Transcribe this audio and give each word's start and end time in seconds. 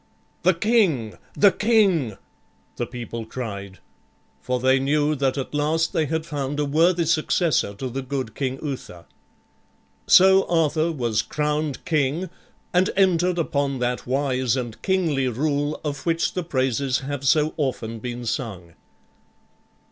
"The 0.41 0.55
king, 0.55 1.15
the 1.35 1.51
king!" 1.51 2.17
the 2.77 2.87
people 2.87 3.23
cried; 3.23 3.77
for 4.41 4.59
they 4.59 4.79
knew 4.79 5.13
that 5.13 5.37
at 5.37 5.53
last 5.53 5.93
they 5.93 6.07
had 6.07 6.25
found 6.25 6.59
a 6.59 6.65
worthy 6.65 7.05
successor 7.05 7.75
to 7.75 7.87
the 7.87 8.01
good 8.01 8.33
King 8.33 8.57
Uther. 8.63 9.05
So 10.07 10.47
Arthur 10.47 10.91
was 10.91 11.21
crowned 11.21 11.85
king 11.85 12.31
and 12.73 12.89
entered 12.97 13.37
upon 13.37 13.77
that 13.77 14.07
wise 14.07 14.55
and 14.57 14.81
kingly 14.81 15.27
rule 15.27 15.79
of 15.83 16.03
which 16.03 16.33
the 16.33 16.41
praises 16.43 17.01
have 17.01 17.23
so 17.23 17.53
often 17.57 17.99
been 17.99 18.25
sung. 18.25 18.73